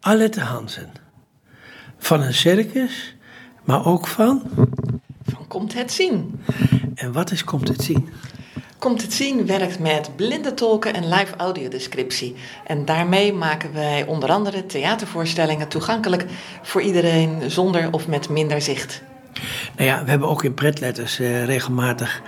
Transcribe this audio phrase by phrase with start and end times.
[0.00, 0.92] Alette Hansen.
[1.98, 3.16] Van een circus,
[3.64, 4.42] maar ook van.
[5.22, 6.40] Van Komt het zien?
[6.94, 8.08] En wat is Komt het zien?
[8.78, 12.34] Komt het zien werkt met blinde tolken en live audiodescriptie.
[12.66, 16.24] En daarmee maken wij onder andere theatervoorstellingen toegankelijk
[16.62, 19.02] voor iedereen zonder of met minder zicht.
[19.76, 22.22] Nou ja, we hebben ook in pretletters uh, regelmatig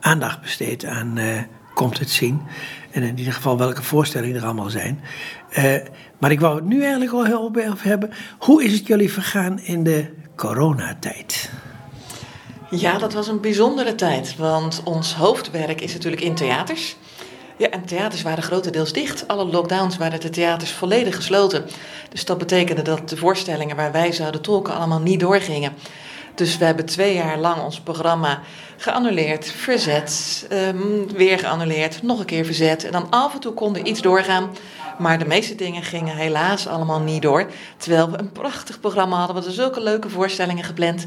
[0.00, 1.42] aandacht besteed aan uh,
[1.74, 2.42] Komt het zien.
[2.90, 5.00] En in ieder geval welke voorstellingen er allemaal zijn.
[5.58, 5.74] Uh,
[6.18, 8.10] maar ik wou het nu eigenlijk al heel over hebben.
[8.38, 11.50] Hoe is het jullie vergaan in de coronatijd?
[12.70, 14.36] Ja, dat was een bijzondere tijd.
[14.36, 16.96] Want ons hoofdwerk is natuurlijk in theaters.
[17.56, 19.28] Ja, en theaters waren grotendeels dicht.
[19.28, 21.64] Alle lockdowns waren de theaters volledig gesloten.
[22.08, 25.72] Dus dat betekende dat de voorstellingen waar wij zouden tolken allemaal niet doorgingen.
[26.34, 28.40] Dus we hebben twee jaar lang ons programma
[28.76, 32.84] geannuleerd, verzet, um, weer geannuleerd, nog een keer verzet.
[32.84, 34.50] En dan af en toe kon er iets doorgaan.
[34.98, 37.46] Maar de meeste dingen gingen helaas allemaal niet door.
[37.76, 41.06] Terwijl we een prachtig programma hadden, we hadden zulke leuke voorstellingen gepland.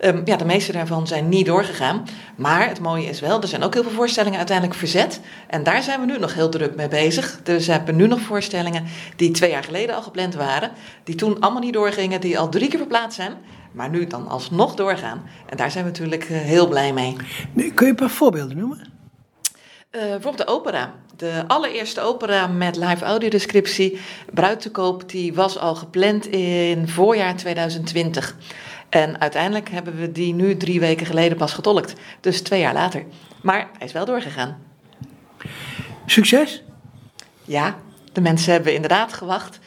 [0.00, 2.04] Um, ja, de meeste daarvan zijn niet doorgegaan.
[2.36, 5.20] Maar het mooie is wel, er zijn ook heel veel voorstellingen uiteindelijk verzet.
[5.46, 7.40] En daar zijn we nu nog heel druk mee bezig.
[7.42, 8.84] Dus we hebben nu nog voorstellingen
[9.16, 10.70] die twee jaar geleden al gepland waren.
[11.04, 13.32] Die toen allemaal niet doorgingen, die al drie keer verplaatst zijn.
[13.72, 15.22] Maar nu dan alsnog doorgaan.
[15.46, 17.16] En daar zijn we natuurlijk uh, heel blij mee.
[17.54, 18.78] Kun je een paar voorbeelden noemen?
[18.78, 20.94] Uh, bijvoorbeeld de opera.
[21.16, 24.00] De allereerste opera met live audiodescriptie,
[24.34, 28.36] Bruid te koop, die was al gepland in voorjaar 2020.
[28.88, 31.94] En uiteindelijk hebben we die nu drie weken geleden pas getolkt.
[32.20, 33.04] Dus twee jaar later.
[33.42, 34.58] Maar hij is wel doorgegaan.
[36.06, 36.62] Succes?
[37.44, 37.76] Ja,
[38.12, 39.58] de mensen hebben inderdaad gewacht.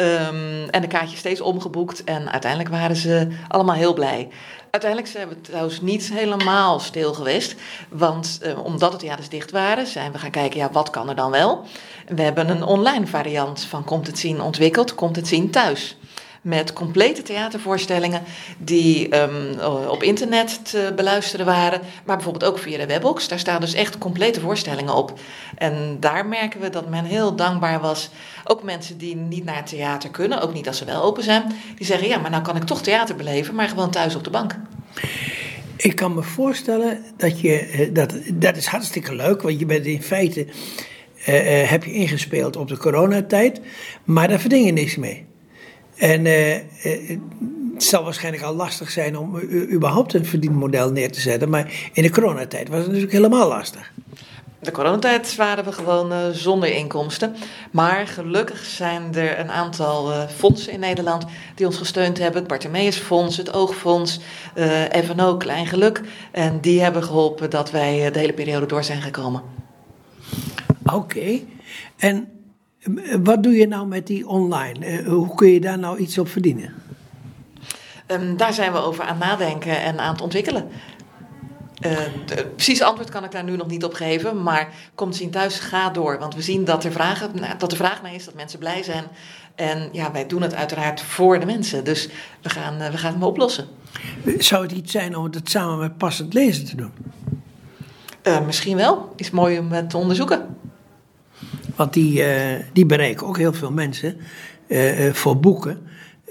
[0.00, 2.04] Um, en de kaartjes steeds omgeboekt.
[2.04, 4.28] En uiteindelijk waren ze allemaal heel blij.
[4.70, 7.54] Uiteindelijk zijn we trouwens niet helemaal stil geweest.
[7.88, 11.16] Want uh, omdat de theaters dicht waren, zijn we gaan kijken, ja, wat kan er
[11.16, 11.64] dan wel?
[12.06, 15.97] We hebben een online variant van Komt het zien ontwikkeld, Komt het zien thuis
[16.48, 18.22] met complete theatervoorstellingen
[18.58, 23.28] die um, op internet te beluisteren waren, maar bijvoorbeeld ook via de webbox.
[23.28, 25.18] Daar staan dus echt complete voorstellingen op.
[25.54, 28.10] En daar merken we dat men heel dankbaar was.
[28.44, 31.42] Ook mensen die niet naar theater kunnen, ook niet als ze wel open zijn,
[31.76, 34.30] die zeggen: ja, maar nou kan ik toch theater beleven, maar gewoon thuis op de
[34.30, 34.56] bank.
[35.76, 39.86] Ik kan me voorstellen dat je, eh, dat, dat is hartstikke leuk, want je bent
[39.86, 40.46] in feite,
[41.28, 43.60] uh, heb je ingespeeld op de coronatijd,
[44.04, 45.27] maar daar verdien je niks mee.
[45.98, 46.56] En uh,
[47.74, 49.40] het zal waarschijnlijk al lastig zijn om
[49.72, 51.48] überhaupt een verdienmodel neer te zetten.
[51.48, 53.92] Maar in de coronatijd was het natuurlijk helemaal lastig.
[54.60, 57.36] De coronatijd waren we gewoon uh, zonder inkomsten.
[57.70, 62.38] Maar gelukkig zijn er een aantal uh, fondsen in Nederland die ons gesteund hebben.
[62.38, 64.20] Het Bartimeus Fonds, het Oogfonds,
[64.54, 66.00] uh, FNO Klein Geluk.
[66.30, 69.42] En die hebben geholpen dat wij de hele periode door zijn gekomen.
[70.82, 70.94] Oké.
[70.94, 71.46] Okay.
[71.96, 72.37] En
[73.22, 74.86] wat doe je nou met die online?
[74.86, 76.74] Eh, hoe kun je daar nou iets op verdienen?
[78.06, 80.68] Um, daar zijn we over aan nadenken en aan het ontwikkelen.
[81.86, 85.30] Uh, het precieze antwoord kan ik daar nu nog niet op geven, maar komt zien
[85.30, 86.18] thuis, ga door.
[86.18, 89.04] Want we zien dat er, vragen, dat er vraag naar is, dat mensen blij zijn.
[89.54, 91.84] En ja, wij doen het uiteraard voor de mensen.
[91.84, 92.08] Dus
[92.42, 93.66] we gaan, we gaan het maar oplossen.
[94.38, 96.92] Zou het iets zijn om het samen met passend lezen te doen?
[98.22, 99.12] Uh, misschien wel.
[99.16, 100.56] Is mooi om het te onderzoeken.
[101.78, 104.16] Want die, uh, die bereiken ook heel veel mensen
[104.66, 105.86] uh, uh, voor boeken.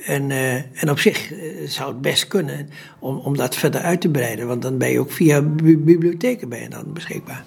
[0.06, 0.32] En,
[0.74, 1.34] en op zich
[1.66, 2.70] zou het best kunnen
[3.00, 4.48] om, om dat verder uit te breiden.
[4.48, 7.44] Want dan ben je ook via bibliotheken ben je dan beschikbaar.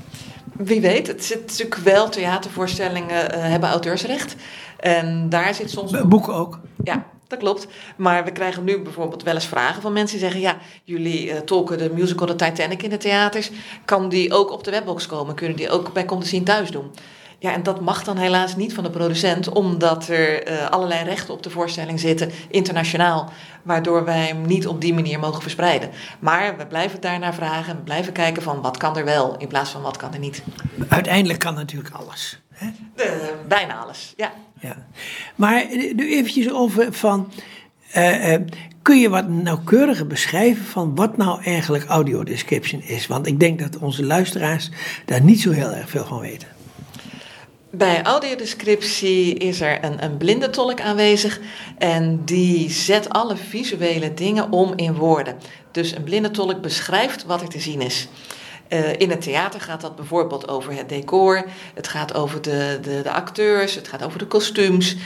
[0.57, 4.37] Wie weet, het zit natuurlijk wel, theatervoorstellingen hebben auteursrecht.
[4.77, 6.03] En daar zit soms...
[6.03, 6.61] Boeken ook?
[6.85, 7.67] Ja, dat klopt.
[7.97, 11.39] Maar we krijgen nu bijvoorbeeld wel eens vragen van mensen die zeggen: Ja, jullie uh,
[11.39, 13.51] tolken de musical The Titanic in de theaters.
[13.85, 15.35] Kan die ook op de webbox komen?
[15.35, 16.91] Kunnen die ook bij Komt zien thuis doen?
[17.41, 21.35] Ja, en dat mag dan helaas niet van de producent, omdat er uh, allerlei rechten
[21.35, 23.31] op de voorstelling zitten, internationaal,
[23.63, 25.91] waardoor wij hem niet op die manier mogen verspreiden.
[26.19, 29.71] Maar we blijven daarnaar vragen, we blijven kijken van wat kan er wel in plaats
[29.71, 30.43] van wat kan er niet.
[30.89, 32.41] Uiteindelijk kan natuurlijk alles.
[32.53, 32.67] Hè?
[32.95, 34.33] De, bijna alles, ja.
[34.61, 34.77] ja.
[35.35, 35.65] Maar
[35.95, 37.33] nu eventjes over van.
[37.97, 38.41] Uh, uh,
[38.83, 43.07] kun je wat nauwkeuriger beschrijven van wat nou eigenlijk audiodescription is?
[43.07, 44.71] Want ik denk dat onze luisteraars
[45.05, 46.49] daar niet zo heel erg veel van weten.
[47.73, 51.41] Bij audiodescriptie is er een, een blinde tolk aanwezig
[51.79, 55.37] en die zet alle visuele dingen om in woorden.
[55.71, 58.09] Dus een blinde tolk beschrijft wat er te zien is.
[58.69, 61.45] Uh, in het theater gaat dat bijvoorbeeld over het decor,
[61.75, 64.97] het gaat over de, de, de acteurs, het gaat over de kostuums.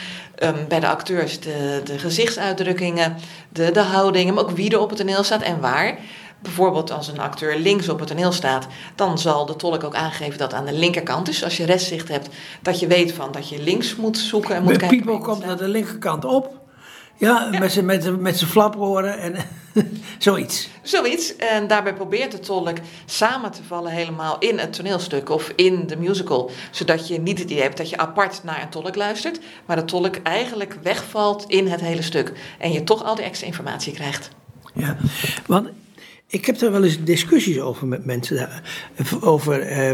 [0.43, 3.17] Um, bij de acteurs de, de gezichtsuitdrukkingen,
[3.49, 5.99] de, de houdingen, maar ook wie er op het toneel staat en waar.
[6.44, 10.38] Bijvoorbeeld als een acteur links op het toneel staat, dan zal de tolk ook aangeven
[10.38, 11.44] dat aan de linkerkant is.
[11.44, 12.29] Als je restzicht hebt,
[12.62, 14.99] dat je weet van dat je links moet zoeken en moet kijken.
[14.99, 16.62] Pipo komt naar de linkerkant op.
[17.17, 19.37] Ja, met zijn met, met flaproren en
[20.19, 20.69] zoiets.
[20.82, 21.37] Zoiets.
[21.37, 25.96] En daarbij probeert de tolk samen te vallen helemaal in het toneelstuk of in de
[25.96, 26.50] musical.
[26.70, 29.38] Zodat je niet het idee hebt dat je apart naar een tolk luistert.
[29.67, 32.32] Maar de tolk eigenlijk wegvalt in het hele stuk.
[32.58, 34.31] En je toch al die extra informatie krijgt.
[34.75, 34.96] Ja,
[35.46, 35.69] want
[36.26, 38.49] ik heb er wel eens discussies over met mensen.
[39.21, 39.91] Over uh,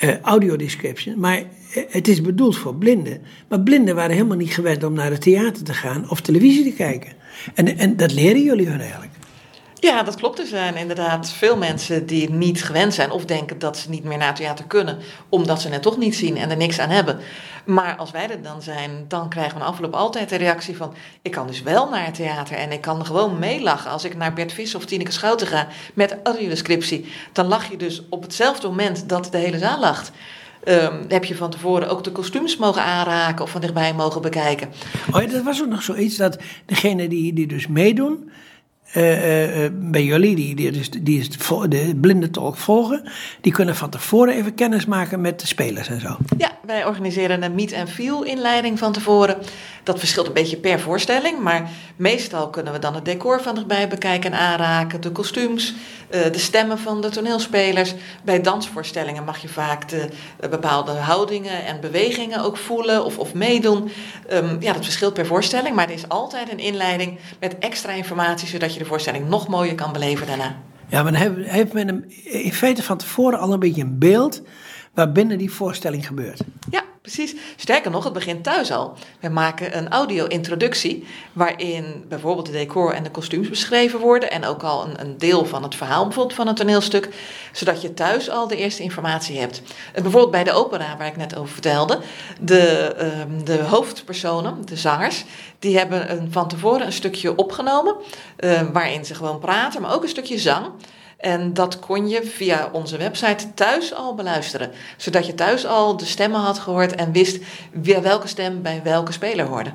[0.00, 1.20] uh, audiodescription.
[1.20, 1.42] Maar
[1.88, 3.22] het is bedoeld voor blinden.
[3.48, 6.76] Maar blinden waren helemaal niet gewend om naar het theater te gaan of televisie te
[6.76, 7.12] kijken.
[7.54, 9.12] En, en dat leren jullie hun eigenlijk.
[9.74, 10.38] Ja, dat klopt.
[10.38, 14.18] Er zijn inderdaad veel mensen die niet gewend zijn of denken dat ze niet meer
[14.18, 14.98] naar het theater kunnen,
[15.28, 17.18] omdat ze het toch niet zien en er niks aan hebben.
[17.64, 20.94] Maar als wij er dan zijn, dan krijgen we een afloop altijd de reactie van:
[21.22, 23.90] ik kan dus wel naar het theater en ik kan gewoon meelachen.
[23.90, 28.02] Als ik naar Bert Vis of Tineke Schouten ga met audiodescriptie, dan lach je dus
[28.08, 30.12] op hetzelfde moment dat de hele zaal lacht.
[30.68, 34.68] Um, heb je van tevoren ook de kostuums mogen aanraken of van dichtbij mogen bekijken.
[35.12, 38.30] Oh ja, dat was ook nog zoiets dat degene die, die dus meedoen,
[38.96, 41.28] uh, uh, bij jullie, die, die, dus, die
[41.68, 43.08] de blinde tolk volgen,
[43.40, 46.16] die kunnen van tevoren even kennis maken met de spelers en zo.
[46.38, 49.36] Ja, wij organiseren een meet and feel inleiding van tevoren.
[49.82, 53.88] Dat verschilt een beetje per voorstelling, maar meestal kunnen we dan het decor van erbij
[53.88, 55.74] bekijken en aanraken, de kostuums,
[56.08, 57.94] de stemmen van de toneelspelers.
[58.24, 60.08] Bij dansvoorstellingen mag je vaak de
[60.50, 63.90] bepaalde houdingen en bewegingen ook voelen of, of meedoen.
[64.32, 68.48] Um, ja, dat verschilt per voorstelling, maar er is altijd een inleiding met extra informatie,
[68.48, 70.56] zodat je de voorstelling nog mooier kan beleven daarna.
[70.88, 74.42] Ja, maar dan heeft men in feite van tevoren al een beetje een beeld
[74.94, 76.40] waarbinnen die voorstelling gebeurt.
[76.70, 77.34] Ja, precies.
[77.56, 78.96] Sterker nog, het begint thuis al.
[79.20, 84.62] We maken een audio-introductie waarin bijvoorbeeld de decor en de kostuums beschreven worden en ook
[84.62, 87.08] al een, een, deel van het verhaal bijvoorbeeld van het toneelstuk,
[87.52, 89.62] zodat je thuis al de eerste informatie hebt.
[89.92, 91.98] En bijvoorbeeld bij de opera waar ik net over vertelde,
[92.40, 95.24] de, uh, de hoofdpersonen, de zangers,
[95.58, 97.94] die hebben een, van tevoren een stukje opgenomen
[98.38, 100.66] uh, waarin ze gewoon praten, maar ook een stukje zang.
[101.22, 104.70] En dat kon je via onze website thuis al beluisteren.
[104.96, 107.38] Zodat je thuis al de stemmen had gehoord en wist
[108.02, 109.72] welke stem bij welke speler hoorde.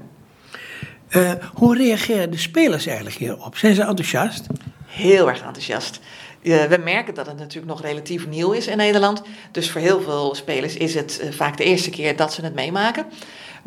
[1.10, 3.58] Uh, hoe reageren de spelers eigenlijk hierop?
[3.58, 4.46] Zijn ze enthousiast?
[4.86, 6.00] Heel erg enthousiast.
[6.42, 9.22] Uh, we merken dat het natuurlijk nog relatief nieuw is in Nederland.
[9.52, 12.56] Dus voor heel veel spelers is het uh, vaak de eerste keer dat ze het
[12.56, 13.06] meemaken.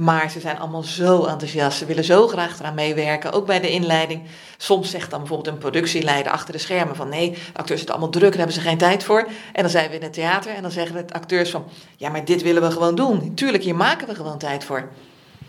[0.01, 1.79] Maar ze zijn allemaal zo enthousiast.
[1.79, 3.33] Ze willen zo graag eraan meewerken.
[3.33, 4.23] Ook bij de inleiding.
[4.57, 8.13] Soms zegt dan bijvoorbeeld een productieleider achter de schermen van nee, de acteurs zitten allemaal
[8.13, 9.29] druk, daar hebben ze geen tijd voor.
[9.53, 11.65] En dan zijn we in het theater en dan zeggen de acteurs van
[11.97, 13.35] ja, maar dit willen we gewoon doen.
[13.35, 14.89] Tuurlijk, hier maken we gewoon tijd voor.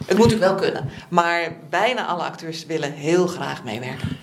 [0.05, 0.89] Het moet natuurlijk wel kunnen.
[1.09, 4.17] Maar bijna alle acteurs willen heel graag meewerken.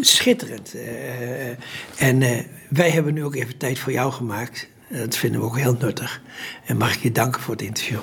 [0.00, 0.74] Schitterend.
[0.74, 1.48] Uh,
[1.96, 4.68] en uh, wij hebben nu ook even tijd voor jou gemaakt.
[4.88, 6.20] Dat vinden we ook heel nuttig.
[6.64, 8.00] En mag ik je danken voor het interview.